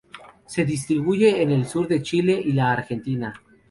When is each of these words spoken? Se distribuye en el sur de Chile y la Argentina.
Se 0.47 0.65
distribuye 0.65 1.43
en 1.43 1.51
el 1.51 1.67
sur 1.67 1.87
de 1.87 2.01
Chile 2.01 2.41
y 2.43 2.53
la 2.53 2.71
Argentina. 2.71 3.35